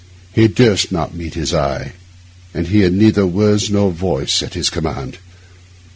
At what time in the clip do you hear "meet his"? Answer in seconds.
1.13-1.53